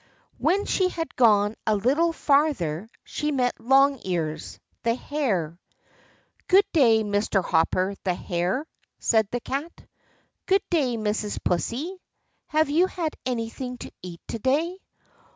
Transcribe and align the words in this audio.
When 0.39 0.65
she 0.65 0.89
had 0.89 1.15
gone 1.15 1.53
a 1.67 1.75
little 1.75 2.11
farther 2.11 2.89
she 3.03 3.31
met 3.31 3.59
Long 3.59 3.99
Ears, 4.03 4.59
the 4.81 4.95
hare. 4.95 5.59
"Good 6.47 6.65
day, 6.73 7.03
Mr. 7.03 7.45
Hopper 7.45 7.93
the 8.03 8.15
hare," 8.15 8.65
said 8.97 9.27
the 9.29 9.39
Cat. 9.41 9.85
"Good 10.47 10.63
day, 10.71 10.97
Mrs. 10.97 11.37
Pussy; 11.43 12.01
have 12.47 12.67
you 12.71 12.87
had 12.87 13.15
anything 13.27 13.77
to 13.77 13.91
eat 14.01 14.21
today?" 14.27 14.75